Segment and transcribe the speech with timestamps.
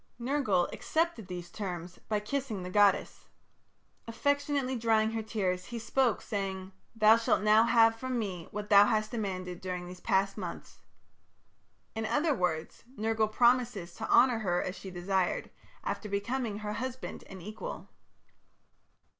[0.19, 3.27] Nergal accepted these terms by kissing the goddess.
[4.07, 8.85] Affectionately drying her tears, he spoke, saying: "Thou shalt now have from me what thou
[8.87, 10.79] hast demanded during these past months."
[11.93, 15.51] In other words, Nergal promises to honour her as she desired,
[15.83, 17.87] after becoming her husband and equal.